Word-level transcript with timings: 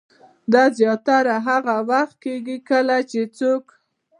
دا 0.53 0.63
زياتره 0.77 1.35
هاغه 1.45 1.77
وخت 1.91 2.15
کيږي 2.23 2.57
کله 2.69 2.97
چې 3.11 3.21
څوک 3.37 3.65